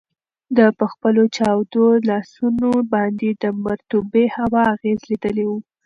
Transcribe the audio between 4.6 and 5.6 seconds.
اغیز لیدلی و.